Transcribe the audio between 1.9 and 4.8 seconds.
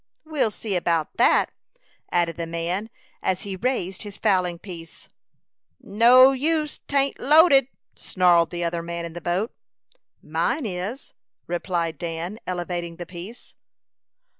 added the man, as he raised his fowling